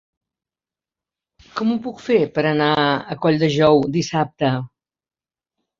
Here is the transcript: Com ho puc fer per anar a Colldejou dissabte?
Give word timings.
Com 1.59 1.73
ho 1.73 1.77
puc 1.89 2.01
fer 2.07 2.19
per 2.39 2.47
anar 2.55 2.73
a 2.89 3.19
Colldejou 3.27 3.87
dissabte? 3.99 4.53